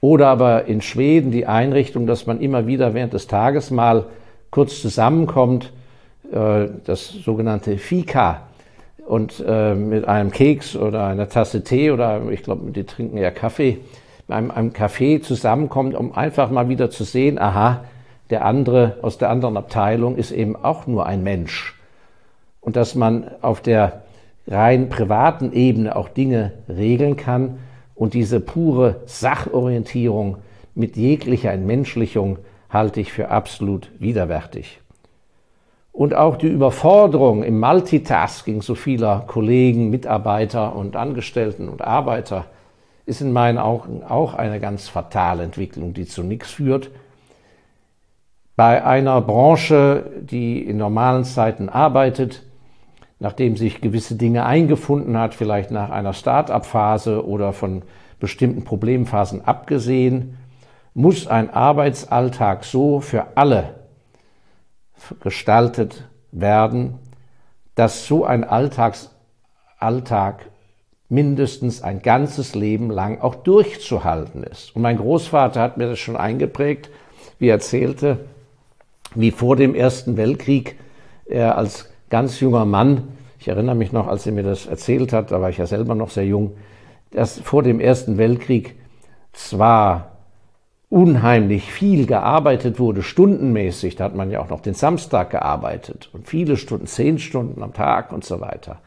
Oder 0.00 0.28
aber 0.28 0.64
in 0.64 0.80
Schweden 0.80 1.30
die 1.30 1.44
Einrichtung, 1.44 2.06
dass 2.06 2.26
man 2.26 2.40
immer 2.40 2.66
wieder 2.66 2.94
während 2.94 3.12
des 3.12 3.26
Tages 3.26 3.70
mal 3.70 4.06
kurz 4.50 4.80
zusammenkommt, 4.80 5.74
äh, 6.32 6.68
das 6.84 7.10
sogenannte 7.10 7.76
Fika, 7.76 8.48
und 9.06 9.42
äh, 9.46 9.74
mit 9.74 10.06
einem 10.06 10.30
Keks 10.30 10.76
oder 10.76 11.06
einer 11.06 11.28
Tasse 11.28 11.62
Tee 11.62 11.90
oder 11.90 12.22
ich 12.30 12.42
glaube, 12.42 12.70
die 12.70 12.84
trinken 12.84 13.18
ja 13.18 13.30
Kaffee, 13.30 13.78
mit 14.26 14.36
einem, 14.36 14.50
einem 14.50 14.72
Kaffee 14.72 15.20
zusammenkommt, 15.20 15.94
um 15.94 16.12
einfach 16.12 16.50
mal 16.50 16.68
wieder 16.68 16.90
zu 16.90 17.04
sehen, 17.04 17.38
aha, 17.38 17.84
der 18.30 18.44
andere 18.44 18.98
aus 19.02 19.18
der 19.18 19.30
anderen 19.30 19.56
Abteilung 19.56 20.16
ist 20.16 20.30
eben 20.30 20.56
auch 20.56 20.86
nur 20.86 21.06
ein 21.06 21.22
Mensch. 21.22 21.78
Und 22.60 22.76
dass 22.76 22.94
man 22.94 23.30
auf 23.42 23.60
der 23.60 24.02
rein 24.46 24.88
privaten 24.88 25.52
Ebene 25.52 25.94
auch 25.96 26.08
Dinge 26.08 26.52
regeln 26.68 27.16
kann 27.16 27.58
und 27.94 28.14
diese 28.14 28.40
pure 28.40 29.02
Sachorientierung 29.06 30.38
mit 30.74 30.96
jeglicher 30.96 31.52
Entmenschlichung 31.52 32.38
halte 32.70 33.00
ich 33.00 33.12
für 33.12 33.28
absolut 33.28 33.90
widerwärtig. 33.98 34.80
Und 35.94 36.12
auch 36.12 36.36
die 36.36 36.48
Überforderung 36.48 37.44
im 37.44 37.60
Multitasking 37.60 38.62
so 38.62 38.74
vieler 38.74 39.22
Kollegen, 39.28 39.90
Mitarbeiter 39.90 40.74
und 40.74 40.96
Angestellten 40.96 41.68
und 41.68 41.82
Arbeiter 41.82 42.46
ist 43.06 43.20
in 43.20 43.32
meinen 43.32 43.58
Augen 43.58 44.02
auch 44.02 44.34
eine 44.34 44.58
ganz 44.58 44.88
fatale 44.88 45.44
Entwicklung, 45.44 45.94
die 45.94 46.04
zu 46.04 46.24
nichts 46.24 46.50
führt. 46.50 46.90
Bei 48.56 48.84
einer 48.84 49.20
Branche, 49.20 50.10
die 50.20 50.62
in 50.62 50.78
normalen 50.78 51.22
Zeiten 51.22 51.68
arbeitet, 51.68 52.42
nachdem 53.20 53.56
sich 53.56 53.80
gewisse 53.80 54.16
Dinge 54.16 54.46
eingefunden 54.46 55.16
hat, 55.16 55.32
vielleicht 55.32 55.70
nach 55.70 55.90
einer 55.90 56.12
Start-up-Phase 56.12 57.24
oder 57.24 57.52
von 57.52 57.82
bestimmten 58.18 58.64
Problemphasen 58.64 59.44
abgesehen, 59.44 60.38
muss 60.92 61.28
ein 61.28 61.50
Arbeitsalltag 61.50 62.64
so 62.64 62.98
für 62.98 63.36
alle 63.36 63.83
gestaltet 65.20 66.08
werden, 66.32 66.98
dass 67.74 68.06
so 68.06 68.24
ein 68.24 68.44
Alltags 68.44 69.10
Alltag 69.78 70.46
mindestens 71.08 71.82
ein 71.82 72.00
ganzes 72.00 72.54
Leben 72.54 72.90
lang 72.90 73.20
auch 73.20 73.34
durchzuhalten 73.34 74.42
ist. 74.42 74.74
Und 74.74 74.82
mein 74.82 74.96
Großvater 74.96 75.60
hat 75.60 75.76
mir 75.76 75.88
das 75.88 75.98
schon 75.98 76.16
eingeprägt, 76.16 76.90
wie 77.38 77.48
er 77.48 77.54
erzählte, 77.54 78.20
wie 79.14 79.30
vor 79.30 79.56
dem 79.56 79.74
Ersten 79.74 80.16
Weltkrieg 80.16 80.76
er 81.26 81.58
als 81.58 81.90
ganz 82.10 82.40
junger 82.40 82.64
Mann, 82.64 83.08
ich 83.38 83.48
erinnere 83.48 83.74
mich 83.74 83.92
noch, 83.92 84.06
als 84.06 84.26
er 84.26 84.32
mir 84.32 84.42
das 84.42 84.66
erzählt 84.66 85.12
hat, 85.12 85.30
da 85.30 85.40
war 85.40 85.50
ich 85.50 85.58
ja 85.58 85.66
selber 85.66 85.94
noch 85.94 86.10
sehr 86.10 86.24
jung, 86.24 86.56
dass 87.10 87.38
vor 87.38 87.62
dem 87.62 87.78
Ersten 87.78 88.16
Weltkrieg 88.16 88.74
zwar 89.32 90.13
unheimlich 90.94 91.72
viel 91.72 92.06
gearbeitet 92.06 92.78
wurde, 92.78 93.02
stundenmäßig, 93.02 93.96
da 93.96 94.04
hat 94.04 94.14
man 94.14 94.30
ja 94.30 94.40
auch 94.40 94.48
noch 94.48 94.60
den 94.60 94.74
Samstag 94.74 95.30
gearbeitet 95.30 96.08
und 96.12 96.28
viele 96.28 96.56
Stunden, 96.56 96.86
zehn 96.86 97.18
Stunden 97.18 97.64
am 97.64 97.72
Tag 97.72 98.12
und 98.12 98.24
so 98.24 98.40
weiter. 98.40 98.78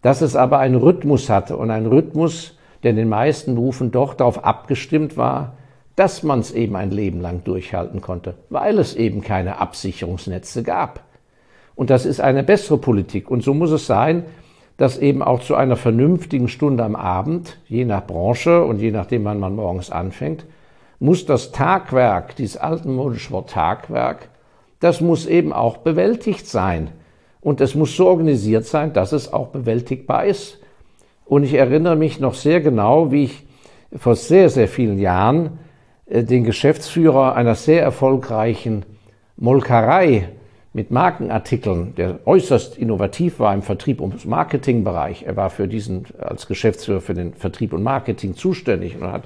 Dass 0.00 0.22
es 0.22 0.34
aber 0.34 0.60
einen 0.60 0.76
Rhythmus 0.76 1.28
hatte 1.28 1.58
und 1.58 1.70
einen 1.70 1.88
Rhythmus, 1.88 2.56
der 2.82 2.92
in 2.92 2.96
den 2.96 3.10
meisten 3.10 3.54
Berufen 3.54 3.90
doch 3.90 4.14
darauf 4.14 4.46
abgestimmt 4.46 5.18
war, 5.18 5.58
dass 5.94 6.22
man 6.22 6.40
es 6.40 6.52
eben 6.52 6.74
ein 6.74 6.90
Leben 6.90 7.20
lang 7.20 7.44
durchhalten 7.44 8.00
konnte, 8.00 8.36
weil 8.48 8.78
es 8.78 8.96
eben 8.96 9.20
keine 9.20 9.58
Absicherungsnetze 9.58 10.62
gab. 10.62 11.00
Und 11.74 11.90
das 11.90 12.06
ist 12.06 12.22
eine 12.22 12.44
bessere 12.44 12.78
Politik. 12.78 13.30
Und 13.30 13.42
so 13.42 13.52
muss 13.52 13.72
es 13.72 13.86
sein, 13.86 14.24
dass 14.78 14.96
eben 14.96 15.22
auch 15.22 15.40
zu 15.40 15.54
einer 15.54 15.76
vernünftigen 15.76 16.48
Stunde 16.48 16.82
am 16.82 16.96
Abend, 16.96 17.58
je 17.68 17.84
nach 17.84 18.06
Branche 18.06 18.64
und 18.64 18.80
je 18.80 18.90
nachdem, 18.90 19.26
wann 19.26 19.38
man 19.38 19.54
morgens 19.54 19.90
anfängt, 19.90 20.46
muss 20.98 21.26
das 21.26 21.52
Tagwerk, 21.52 22.36
dieses 22.36 22.56
altmodische 22.56 23.30
Wort 23.30 23.50
Tagwerk, 23.50 24.28
das 24.80 25.00
muss 25.00 25.26
eben 25.26 25.52
auch 25.52 25.78
bewältigt 25.78 26.46
sein. 26.46 26.90
Und 27.40 27.60
es 27.60 27.74
muss 27.74 27.96
so 27.96 28.08
organisiert 28.08 28.64
sein, 28.64 28.92
dass 28.92 29.12
es 29.12 29.32
auch 29.32 29.48
bewältigbar 29.48 30.24
ist. 30.24 30.58
Und 31.24 31.44
ich 31.44 31.54
erinnere 31.54 31.96
mich 31.96 32.20
noch 32.20 32.34
sehr 32.34 32.60
genau, 32.60 33.12
wie 33.12 33.24
ich 33.24 33.46
vor 33.96 34.16
sehr, 34.16 34.50
sehr 34.50 34.68
vielen 34.68 34.98
Jahren 34.98 35.58
äh, 36.06 36.24
den 36.24 36.44
Geschäftsführer 36.44 37.34
einer 37.34 37.54
sehr 37.54 37.82
erfolgreichen 37.82 38.84
Molkerei 39.36 40.28
mit 40.72 40.90
Markenartikeln, 40.90 41.94
der 41.94 42.20
äußerst 42.26 42.76
innovativ 42.76 43.40
war 43.40 43.54
im 43.54 43.62
Vertrieb 43.62 44.00
und 44.00 44.26
Marketingbereich. 44.26 45.22
Er 45.22 45.36
war 45.36 45.50
für 45.50 45.68
diesen 45.68 46.04
als 46.18 46.46
Geschäftsführer 46.46 47.00
für 47.00 47.14
den 47.14 47.32
Vertrieb 47.34 47.72
und 47.72 47.82
Marketing 47.82 48.34
zuständig 48.34 48.96
und 49.00 49.10
hat 49.10 49.24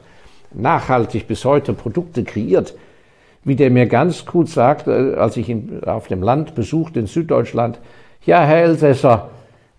nachhaltig 0.52 1.26
bis 1.26 1.45
heute 1.45 1.73
Produkte 1.73 2.25
kreiert, 2.25 2.75
wie 3.45 3.57
der 3.57 3.71
mir 3.71 3.87
ganz 3.87 4.26
gut 4.26 4.49
sagt, 4.49 4.87
äh, 4.87 5.14
als 5.14 5.37
ich 5.37 5.49
ihn 5.49 5.83
auf 5.85 6.09
dem 6.09 6.23
Land 6.23 6.54
besuchte 6.54 7.00
in 7.00 7.07
Süddeutschland, 7.07 7.80
ja, 8.25 8.42
Herr 8.45 8.62
Elsässer, 8.62 9.30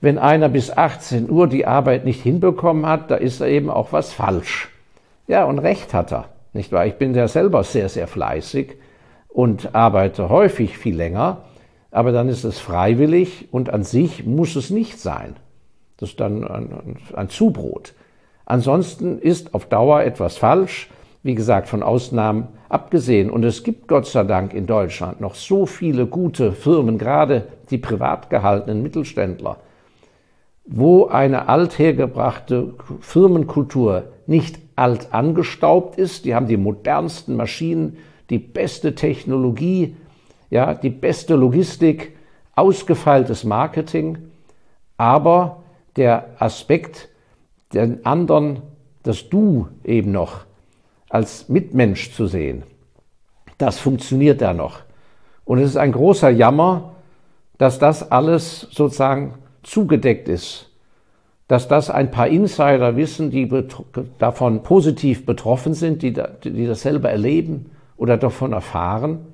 wenn 0.02 0.18
einer 0.18 0.50
bis 0.50 0.76
18 0.76 1.30
Uhr 1.30 1.48
die 1.48 1.68
Arbeit 1.68 2.06
nicht 2.06 2.24
hinbekommen 2.24 2.88
hat, 2.88 3.12
da 3.12 3.16
ist 3.16 3.40
da 3.40 3.46
eben 3.46 3.70
auch 3.70 3.94
was 3.94 4.12
falsch. 4.12 4.70
Ja, 5.28 5.46
und 5.46 5.60
recht 5.60 5.94
hat 5.94 6.12
er, 6.12 6.30
nicht 6.54 6.72
wahr? 6.72 6.88
Ich 6.88 6.96
bin 6.96 7.14
ja 7.14 7.28
selber 7.28 7.64
sehr, 7.64 7.88
sehr 7.88 8.08
fleißig 8.08 8.78
und 9.28 9.76
arbeite 9.76 10.30
häufig 10.30 10.78
viel 10.78 10.96
länger, 10.96 11.44
aber 11.92 12.12
dann 12.12 12.30
ist 12.30 12.44
es 12.44 12.60
freiwillig 12.60 13.50
und 13.52 13.70
an 13.70 13.84
sich 13.84 14.26
muss 14.26 14.56
es 14.56 14.72
nicht 14.72 15.00
sein. 15.00 15.36
Das 15.98 16.10
ist 16.10 16.20
dann 16.20 16.48
ein, 16.48 16.98
ein 17.14 17.30
Zubrot. 17.30 17.94
Ansonsten 18.52 19.20
ist 19.20 19.54
auf 19.54 19.66
Dauer 19.66 20.04
etwas 20.04 20.38
falsch 20.38 20.90
wie 21.24 21.36
gesagt, 21.36 21.68
von 21.68 21.84
Ausnahmen 21.84 22.48
abgesehen. 22.70 23.30
Und 23.30 23.44
es 23.44 23.64
gibt 23.64 23.88
Gott 23.88 24.08
sei 24.08 24.24
Dank 24.24 24.54
in 24.54 24.66
Deutschland 24.66 25.22
noch 25.22 25.36
so 25.36 25.66
viele 25.66 26.08
gute 26.08 26.52
Firmen, 26.52 26.98
gerade 26.98 27.48
die 27.70 27.78
privat 27.78 28.30
gehaltenen 28.30 28.82
Mittelständler, 28.82 29.58
wo 30.66 31.06
eine 31.06 31.48
althergebrachte 31.48 32.74
Firmenkultur 33.02 34.06
nicht 34.26 34.60
alt 34.76 35.14
angestaubt 35.14 35.98
ist. 35.98 36.26
Die 36.26 36.34
haben 36.34 36.48
die 36.48 36.58
modernsten 36.58 37.36
Maschinen, 37.36 37.98
die 38.30 38.40
beste 38.40 38.96
Technologie, 38.96 39.96
ja, 40.50 40.74
die 40.74 40.90
beste 40.90 41.36
Logistik, 41.36 42.16
ausgefeiltes 42.56 43.44
Marketing. 43.44 44.18
Aber 44.98 45.64
der 45.98 46.30
Aspekt, 46.40 47.10
den 47.74 48.06
anderen, 48.06 48.62
das 49.04 49.30
Du 49.30 49.68
eben 49.84 50.12
noch 50.12 50.42
als 51.10 51.50
Mitmensch 51.50 52.14
zu 52.14 52.28
sehen, 52.28 52.64
das 53.58 53.80
funktioniert 53.80 54.42
da 54.42 54.54
noch. 54.54 54.80
Und 55.46 55.60
es 55.60 55.72
ist 55.72 55.78
ein 55.78 55.92
großer 55.92 56.30
Jammer, 56.30 56.94
dass 57.58 57.80
das 57.80 58.12
alles 58.12 58.62
sozusagen 58.72 59.36
zugedeckt 59.64 60.28
ist, 60.28 60.70
dass 61.48 61.68
das 61.68 61.90
ein 61.90 62.12
paar 62.12 62.28
Insider 62.28 62.96
wissen, 62.96 63.30
die 63.30 63.52
davon 64.18 64.64
positiv 64.64 65.26
betroffen 65.26 65.74
sind, 65.74 66.02
die, 66.02 66.14
die 66.14 66.66
das 66.66 66.82
selber 66.82 67.10
erleben 67.10 67.72
oder 67.98 68.18
davon 68.18 68.54
erfahren, 68.54 69.28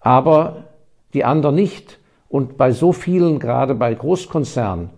aber 0.00 0.64
die 1.12 1.24
anderen 1.24 1.54
nicht. 1.54 1.98
Und 2.28 2.56
bei 2.56 2.72
so 2.72 2.92
vielen, 2.92 3.38
gerade 3.38 3.74
bei 3.74 3.92
Großkonzernen, 3.92 4.90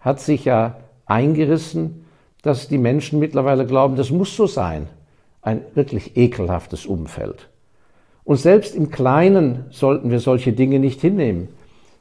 hat 0.00 0.20
sich 0.20 0.44
ja 0.44 0.76
eingerissen, 1.06 2.04
dass 2.42 2.68
die 2.68 2.78
Menschen 2.78 3.18
mittlerweile 3.18 3.66
glauben, 3.66 3.96
das 3.96 4.10
muss 4.10 4.36
so 4.36 4.46
sein. 4.46 4.88
Ein 5.42 5.62
wirklich 5.74 6.16
ekelhaftes 6.16 6.86
Umfeld. 6.86 7.48
Und 8.24 8.36
selbst 8.36 8.74
im 8.74 8.90
Kleinen 8.90 9.66
sollten 9.70 10.10
wir 10.10 10.18
solche 10.18 10.52
Dinge 10.52 10.80
nicht 10.80 11.00
hinnehmen. 11.00 11.48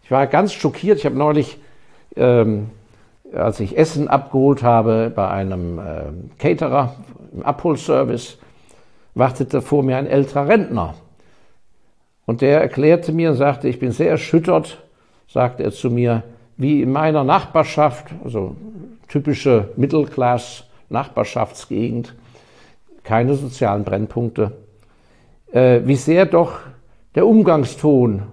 Ich 0.04 0.12
war 0.12 0.26
ganz 0.28 0.54
schockiert. 0.54 1.00
Ich 1.00 1.06
habe 1.06 1.16
neulich, 1.16 1.60
ähm, 2.16 2.72
als 3.34 3.60
ich 3.60 3.78
Essen 3.78 4.08
abgeholt 4.08 4.64
habe 4.64 5.12
bei 5.16 5.28
einem 5.30 5.80
äh, 5.80 5.84
Caterer 6.40 6.96
im 7.34 7.44
Abholservice, 7.44 8.38
wartete 9.14 9.62
vor 9.62 9.84
mir 9.84 9.98
ein 9.98 10.08
älterer 10.08 10.48
Rentner. 10.48 10.96
Und 12.26 12.42
der 12.42 12.62
erklärte 12.62 13.12
mir 13.12 13.30
und 13.30 13.36
sagte, 13.36 13.68
ich 13.68 13.80
bin 13.80 13.92
sehr 13.92 14.10
erschüttert, 14.10 14.84
sagte 15.28 15.64
er 15.64 15.72
zu 15.72 15.90
mir, 15.90 16.24
wie 16.58 16.82
in 16.82 16.92
meiner 16.92 17.24
Nachbarschaft, 17.24 18.08
also 18.24 18.56
typische 19.08 19.70
Mittelklass-Nachbarschaftsgegend, 19.76 22.16
keine 23.04 23.36
sozialen 23.36 23.84
Brennpunkte, 23.84 24.54
äh, 25.52 25.82
wie 25.86 25.96
sehr 25.96 26.26
doch 26.26 26.60
der 27.16 27.28
Umgangston 27.28 28.24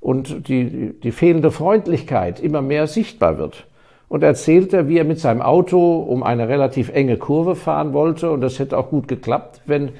und 0.00 0.48
die, 0.48 1.00
die 1.00 1.12
fehlende 1.12 1.50
Freundlichkeit 1.50 2.40
immer 2.40 2.62
mehr 2.62 2.86
sichtbar 2.86 3.36
wird. 3.38 3.66
Und 4.08 4.22
erzählte, 4.22 4.88
wie 4.88 4.98
er 4.98 5.04
mit 5.04 5.20
seinem 5.20 5.40
Auto 5.40 5.96
um 5.96 6.22
eine 6.22 6.48
relativ 6.48 6.90
enge 6.90 7.16
Kurve 7.16 7.56
fahren 7.56 7.94
wollte. 7.94 8.30
Und 8.30 8.42
das 8.42 8.58
hätte 8.58 8.76
auch 8.76 8.90
gut 8.90 9.08
geklappt, 9.08 9.62
wenn 9.64 9.92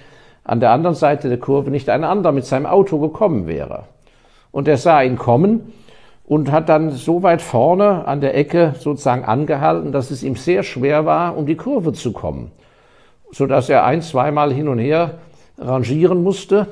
an 0.45 0.61
der 0.61 0.73
anderen 0.73 0.97
Seite 0.97 1.31
der 1.31 1.38
Kurve 1.38 1.71
nicht 1.71 1.88
ein 1.88 2.04
anderer 2.04 2.33
mit 2.33 2.45
seinem 2.45 2.66
Auto 2.66 2.99
gekommen 2.99 3.47
wäre. 3.47 3.85
Und 4.50 4.69
er 4.69 4.76
sah 4.76 5.00
ihn 5.02 5.16
kommen 5.16 5.73
und 6.25 6.50
hat 6.50 6.69
dann 6.69 6.91
so 6.91 7.23
weit 7.23 7.43
vorne 7.43 8.07
an 8.07 8.21
der 8.21 8.37
Ecke 8.37 8.75
sozusagen 8.79 9.25
angehalten, 9.25 9.93
dass 9.93 10.11
es 10.11 10.23
ihm 10.23 10.37
sehr 10.37 10.62
schwer 10.62 11.05
war, 11.05 11.37
um 11.37 11.47
die 11.47 11.57
Kurve 11.57 11.93
zu 11.93 12.12
kommen, 12.12 12.52
so 13.33 13.47
dass 13.47 13.69
er 13.69 13.85
ein, 13.85 14.02
zweimal 14.02 14.52
hin 14.52 14.69
und 14.69 14.79
her 14.79 15.19
rangieren 15.59 16.23
musste 16.23 16.69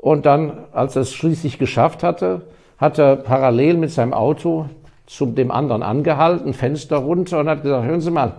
und 0.00 0.26
dann, 0.26 0.64
als 0.72 0.96
er 0.96 1.02
es 1.02 1.12
schließlich 1.12 1.58
geschafft 1.58 2.02
hatte, 2.02 2.42
hat 2.78 2.98
er 2.98 3.16
parallel 3.16 3.76
mit 3.76 3.90
seinem 3.90 4.14
Auto 4.14 4.66
zu 5.06 5.26
dem 5.26 5.50
anderen 5.50 5.82
angehalten, 5.82 6.54
Fenster 6.54 6.98
runter 6.98 7.40
und 7.40 7.48
hat 7.48 7.62
gesagt, 7.62 7.86
hören 7.86 8.00
Sie 8.00 8.10
mal, 8.10 8.34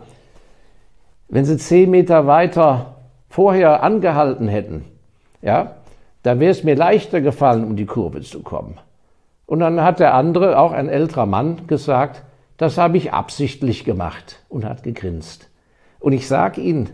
wenn 1.27 1.45
Sie 1.45 1.57
zehn 1.57 1.91
Meter 1.91 2.27
weiter 2.27 2.95
vorher 3.29 3.83
angehalten 3.83 4.47
hätten, 4.47 4.85
ja, 5.41 5.75
dann 6.23 6.39
wäre 6.39 6.51
es 6.51 6.63
mir 6.63 6.75
leichter 6.75 7.21
gefallen, 7.21 7.63
um 7.63 7.75
die 7.75 7.85
Kurve 7.85 8.21
zu 8.21 8.41
kommen. 8.41 8.77
Und 9.49 9.61
dann 9.61 9.81
hat 9.81 9.99
der 9.99 10.13
andere, 10.13 10.59
auch 10.59 10.71
ein 10.73 10.89
älterer 10.89 11.25
Mann, 11.25 11.65
gesagt, 11.65 12.21
das 12.57 12.77
habe 12.77 12.97
ich 12.97 13.13
absichtlich 13.13 13.83
gemacht 13.83 14.43
und 14.47 14.63
hat 14.63 14.83
gegrinst. 14.83 15.49
Und 15.99 16.13
ich 16.13 16.27
sage 16.27 16.61
Ihnen, 16.61 16.91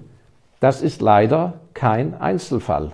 das 0.61 0.81
ist 0.81 1.01
leider 1.01 1.55
kein 1.73 2.13
Einzelfall. 2.13 2.93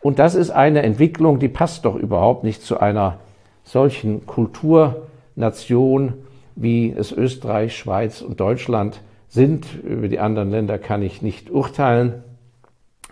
Und 0.00 0.18
das 0.18 0.34
ist 0.34 0.52
eine 0.52 0.80
Entwicklung, 0.84 1.38
die 1.38 1.50
passt 1.50 1.84
doch 1.84 1.96
überhaupt 1.96 2.42
nicht 2.42 2.62
zu 2.62 2.80
einer 2.80 3.18
solchen 3.62 4.24
Kulturnation, 4.24 6.14
wie 6.56 6.94
es 6.96 7.12
Österreich, 7.12 7.76
Schweiz 7.76 8.22
und 8.22 8.40
Deutschland 8.40 9.02
sind. 9.28 9.66
Über 9.82 10.08
die 10.08 10.18
anderen 10.18 10.50
Länder 10.50 10.78
kann 10.78 11.02
ich 11.02 11.20
nicht 11.20 11.50
urteilen, 11.50 12.24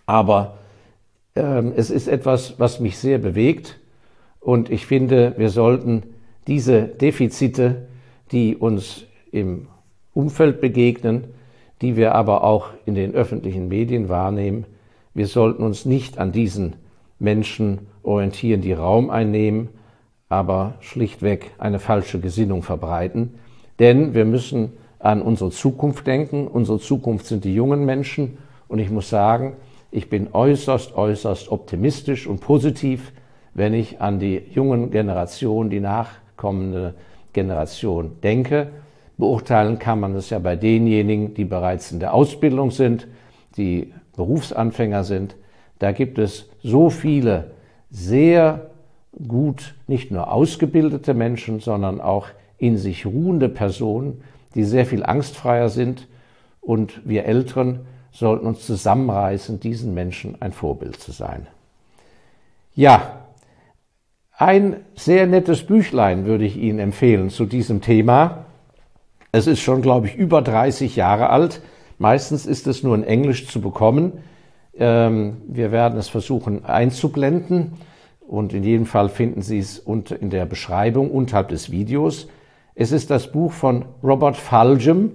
aber 0.06 0.56
ähm, 1.36 1.74
es 1.76 1.90
ist 1.90 2.08
etwas, 2.08 2.58
was 2.58 2.80
mich 2.80 2.96
sehr 2.96 3.18
bewegt. 3.18 3.78
Und 4.48 4.70
ich 4.70 4.86
finde, 4.86 5.34
wir 5.36 5.50
sollten 5.50 6.04
diese 6.46 6.84
Defizite, 6.84 7.86
die 8.32 8.56
uns 8.56 9.04
im 9.30 9.66
Umfeld 10.14 10.62
begegnen, 10.62 11.24
die 11.82 11.96
wir 11.96 12.14
aber 12.14 12.44
auch 12.44 12.70
in 12.86 12.94
den 12.94 13.14
öffentlichen 13.14 13.68
Medien 13.68 14.08
wahrnehmen, 14.08 14.64
wir 15.12 15.26
sollten 15.26 15.62
uns 15.62 15.84
nicht 15.84 16.16
an 16.16 16.32
diesen 16.32 16.76
Menschen 17.18 17.88
orientieren, 18.02 18.62
die 18.62 18.72
Raum 18.72 19.10
einnehmen, 19.10 19.68
aber 20.30 20.76
schlichtweg 20.80 21.50
eine 21.58 21.78
falsche 21.78 22.18
Gesinnung 22.18 22.62
verbreiten. 22.62 23.34
Denn 23.78 24.14
wir 24.14 24.24
müssen 24.24 24.72
an 24.98 25.20
unsere 25.20 25.50
Zukunft 25.50 26.06
denken. 26.06 26.48
Unsere 26.48 26.78
Zukunft 26.78 27.26
sind 27.26 27.44
die 27.44 27.54
jungen 27.54 27.84
Menschen. 27.84 28.38
Und 28.66 28.78
ich 28.78 28.88
muss 28.88 29.10
sagen, 29.10 29.58
ich 29.90 30.08
bin 30.08 30.28
äußerst, 30.32 30.96
äußerst 30.96 31.52
optimistisch 31.52 32.26
und 32.26 32.40
positiv, 32.40 33.12
wenn 33.58 33.74
ich 33.74 34.00
an 34.00 34.20
die 34.20 34.40
jungen 34.52 34.92
Generation, 34.92 35.68
die 35.68 35.80
nachkommende 35.80 36.94
Generation 37.32 38.12
denke. 38.22 38.68
Beurteilen 39.16 39.80
kann 39.80 39.98
man 39.98 40.14
es 40.14 40.30
ja 40.30 40.38
bei 40.38 40.54
denjenigen, 40.54 41.34
die 41.34 41.44
bereits 41.44 41.90
in 41.90 41.98
der 41.98 42.14
Ausbildung 42.14 42.70
sind, 42.70 43.08
die 43.56 43.92
Berufsanfänger 44.14 45.02
sind. 45.02 45.34
Da 45.80 45.90
gibt 45.90 46.18
es 46.18 46.48
so 46.62 46.88
viele 46.88 47.50
sehr 47.90 48.70
gut 49.26 49.74
nicht 49.88 50.12
nur 50.12 50.32
ausgebildete 50.32 51.12
Menschen, 51.12 51.58
sondern 51.58 52.00
auch 52.00 52.28
in 52.58 52.76
sich 52.76 53.06
ruhende 53.06 53.48
Personen, 53.48 54.22
die 54.54 54.62
sehr 54.62 54.86
viel 54.86 55.02
angstfreier 55.02 55.68
sind. 55.68 56.06
Und 56.60 57.00
wir 57.04 57.24
Älteren 57.24 57.80
sollten 58.12 58.46
uns 58.46 58.64
zusammenreißen, 58.64 59.58
diesen 59.58 59.94
Menschen 59.94 60.40
ein 60.40 60.52
Vorbild 60.52 61.00
zu 61.00 61.10
sein. 61.10 61.48
Ja, 62.76 63.24
ein 64.40 64.76
sehr 64.94 65.26
nettes 65.26 65.66
Büchlein 65.66 66.24
würde 66.24 66.44
ich 66.44 66.56
Ihnen 66.56 66.78
empfehlen 66.78 67.28
zu 67.28 67.44
diesem 67.44 67.80
Thema. 67.80 68.44
Es 69.32 69.48
ist 69.48 69.58
schon, 69.58 69.82
glaube 69.82 70.06
ich, 70.06 70.14
über 70.14 70.42
30 70.42 70.94
Jahre 70.94 71.30
alt. 71.30 71.60
Meistens 71.98 72.46
ist 72.46 72.68
es 72.68 72.84
nur 72.84 72.94
in 72.94 73.02
Englisch 73.02 73.48
zu 73.48 73.60
bekommen. 73.60 74.12
Ähm, 74.76 75.38
wir 75.48 75.72
werden 75.72 75.98
es 75.98 76.08
versuchen 76.08 76.64
einzublenden 76.64 77.72
und 78.28 78.52
in 78.52 78.62
jedem 78.62 78.86
Fall 78.86 79.08
finden 79.08 79.42
Sie 79.42 79.58
es 79.58 79.78
in 79.78 80.30
der 80.30 80.46
Beschreibung 80.46 81.10
unterhalb 81.10 81.48
des 81.48 81.72
Videos. 81.72 82.28
Es 82.76 82.92
ist 82.92 83.10
das 83.10 83.32
Buch 83.32 83.50
von 83.50 83.86
Robert 84.04 84.36
Fulgham, 84.36 85.10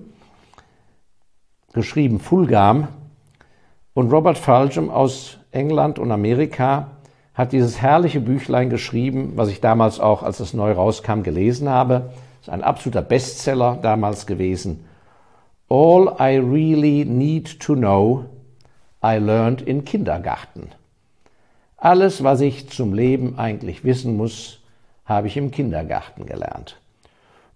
geschrieben 1.71 2.19
Fulgham. 2.19 2.89
Und 3.93 4.11
Robert 4.11 4.37
Fulgham 4.37 4.89
aus 4.89 5.37
England 5.51 5.97
und 5.97 6.11
Amerika 6.11 6.92
hat 7.33 7.51
dieses 7.51 7.81
herrliche 7.81 8.19
Büchlein 8.19 8.69
geschrieben, 8.69 9.33
was 9.35 9.49
ich 9.49 9.61
damals 9.61 9.99
auch, 9.99 10.23
als 10.23 10.39
es 10.39 10.53
neu 10.53 10.71
rauskam, 10.71 11.23
gelesen 11.23 11.69
habe 11.69 12.11
ist 12.43 12.49
ein 12.49 12.61
absoluter 12.61 13.01
Bestseller 13.01 13.79
damals 13.81 14.27
gewesen. 14.27 14.83
All 15.69 16.13
I 16.19 16.37
really 16.37 17.05
need 17.05 17.61
to 17.61 17.73
know, 17.73 18.25
I 19.01 19.17
learned 19.17 19.61
in 19.61 19.85
Kindergarten. 19.85 20.67
Alles, 21.77 22.21
was 22.21 22.41
ich 22.41 22.69
zum 22.69 22.93
Leben 22.93 23.39
eigentlich 23.39 23.85
wissen 23.85 24.17
muss, 24.17 24.59
habe 25.05 25.27
ich 25.27 25.37
im 25.37 25.51
Kindergarten 25.51 26.25
gelernt. 26.25 26.81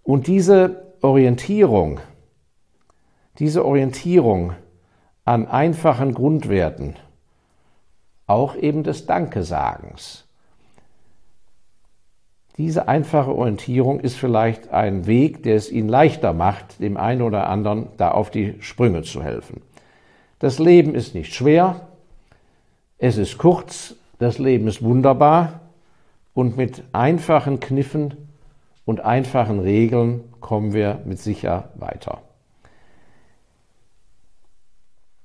Und 0.03 0.27
diese 0.27 0.93
Orientierung, 1.01 1.99
diese 3.39 3.65
Orientierung 3.65 4.53
an 5.25 5.49
einfachen 5.49 6.13
Grundwerten, 6.13 6.95
auch 8.27 8.55
eben 8.55 8.83
des 8.83 9.05
Dankesagens, 9.05 10.27
diese 12.57 12.87
einfache 12.87 13.33
Orientierung 13.35 13.99
ist 13.99 14.17
vielleicht 14.17 14.69
ein 14.69 15.05
Weg, 15.05 15.43
der 15.43 15.55
es 15.55 15.71
Ihnen 15.71 15.89
leichter 15.89 16.33
macht, 16.33 16.79
dem 16.79 16.97
einen 16.97 17.21
oder 17.21 17.47
anderen 17.49 17.89
da 17.97 18.11
auf 18.11 18.31
die 18.31 18.55
Sprünge 18.61 19.03
zu 19.03 19.23
helfen. 19.23 19.61
Das 20.39 20.57
Leben 20.57 20.95
ist 20.95 21.13
nicht 21.13 21.33
schwer, 21.35 21.87
es 22.97 23.17
ist 23.17 23.37
kurz, 23.37 23.95
das 24.17 24.39
Leben 24.39 24.67
ist 24.67 24.83
wunderbar 24.83 25.61
und 26.33 26.57
mit 26.57 26.83
einfachen 26.93 27.59
Kniffen 27.59 28.15
und 28.85 29.01
einfachen 29.01 29.59
Regeln 29.59 30.23
kommen 30.39 30.73
wir 30.73 31.01
mit 31.05 31.19
sicher 31.19 31.69
weiter. 31.75 32.21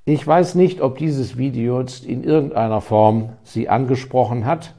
Ich 0.05 0.27
weiß 0.27 0.57
nicht, 0.57 0.81
ob 0.81 0.99
dieses 0.99 1.37
Video 1.39 1.79
jetzt 1.79 2.05
in 2.05 2.25
irgendeiner 2.25 2.81
Form 2.81 3.35
Sie 3.45 3.69
angesprochen 3.69 4.47
hat. 4.47 4.75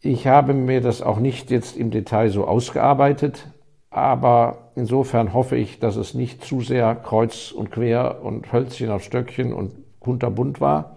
Ich 0.00 0.26
habe 0.26 0.52
mir 0.52 0.80
das 0.80 1.00
auch 1.00 1.20
nicht 1.20 1.52
jetzt 1.52 1.76
im 1.76 1.92
Detail 1.92 2.30
so 2.30 2.44
ausgearbeitet, 2.44 3.46
aber 3.88 4.72
insofern 4.74 5.32
hoffe 5.32 5.56
ich, 5.56 5.78
dass 5.78 5.94
es 5.94 6.14
nicht 6.14 6.44
zu 6.44 6.60
sehr 6.60 6.92
kreuz 6.96 7.52
und 7.52 7.70
quer 7.70 8.20
und 8.24 8.52
Hölzchen 8.52 8.90
auf 8.90 9.04
Stöckchen 9.04 9.52
und 9.52 9.72
kunterbunt 10.00 10.60
war. 10.60 10.96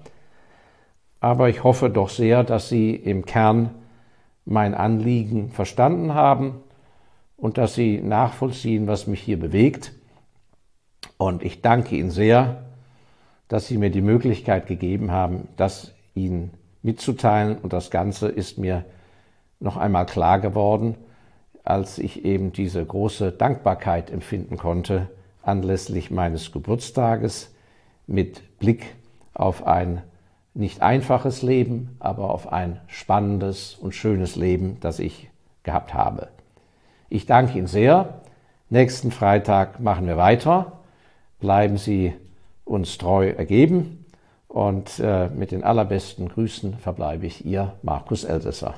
Aber 1.19 1.49
ich 1.49 1.63
hoffe 1.63 1.91
doch 1.91 2.09
sehr, 2.09 2.43
dass 2.43 2.69
Sie 2.69 2.95
im 2.95 3.25
Kern 3.25 3.69
mein 4.43 4.73
Anliegen 4.73 5.51
verstanden 5.51 6.15
haben 6.15 6.55
und 7.37 7.59
dass 7.59 7.75
Sie 7.75 8.01
nachvollziehen, 8.01 8.87
was 8.87 9.05
mich 9.05 9.21
hier 9.21 9.39
bewegt. 9.39 9.93
Und 11.19 11.43
ich 11.43 11.61
danke 11.61 11.95
Ihnen 11.95 12.09
sehr 12.09 12.70
dass 13.51 13.67
Sie 13.67 13.77
mir 13.77 13.89
die 13.89 13.99
Möglichkeit 13.99 14.65
gegeben 14.65 15.11
haben, 15.11 15.49
das 15.57 15.93
Ihnen 16.15 16.51
mitzuteilen. 16.83 17.57
Und 17.57 17.73
das 17.73 17.91
Ganze 17.91 18.29
ist 18.29 18.57
mir 18.57 18.85
noch 19.59 19.75
einmal 19.75 20.05
klar 20.05 20.39
geworden, 20.39 20.95
als 21.65 21.99
ich 21.99 22.23
eben 22.23 22.53
diese 22.53 22.83
große 22.83 23.33
Dankbarkeit 23.33 24.09
empfinden 24.09 24.55
konnte 24.55 25.09
anlässlich 25.43 26.11
meines 26.11 26.53
Geburtstages 26.53 27.53
mit 28.07 28.57
Blick 28.57 28.95
auf 29.33 29.67
ein 29.67 30.01
nicht 30.53 30.81
einfaches 30.81 31.41
Leben, 31.41 31.97
aber 31.99 32.29
auf 32.29 32.53
ein 32.53 32.79
spannendes 32.87 33.75
und 33.75 33.93
schönes 33.93 34.37
Leben, 34.37 34.77
das 34.79 34.99
ich 34.99 35.29
gehabt 35.63 35.93
habe. 35.93 36.29
Ich 37.09 37.25
danke 37.25 37.57
Ihnen 37.57 37.67
sehr. 37.67 38.21
Nächsten 38.69 39.11
Freitag 39.11 39.81
machen 39.81 40.07
wir 40.07 40.15
weiter. 40.15 40.79
Bleiben 41.41 41.75
Sie 41.75 42.13
uns 42.71 42.97
treu 42.97 43.29
ergeben. 43.29 44.05
Und 44.47 44.99
äh, 44.99 45.29
mit 45.29 45.51
den 45.51 45.63
allerbesten 45.63 46.27
Grüßen 46.27 46.77
verbleibe 46.77 47.25
ich 47.25 47.45
Ihr 47.45 47.73
Markus 47.83 48.23
Elsässer. 48.23 48.75